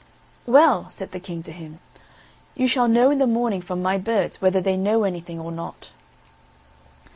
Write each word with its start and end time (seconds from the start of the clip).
"Well," 0.47 0.89
said 0.89 1.11
the 1.11 1.19
King 1.19 1.43
to 1.43 1.51
him, 1.51 1.77
"you 2.55 2.67
shall 2.67 2.87
know 2.87 3.11
in 3.11 3.19
the 3.19 3.27
morning 3.27 3.61
from 3.61 3.83
my 3.83 3.99
birds, 3.99 4.41
whether 4.41 4.59
they 4.59 4.75
know 4.75 5.03
anything 5.03 5.39
or 5.39 5.51
not." 5.51 5.91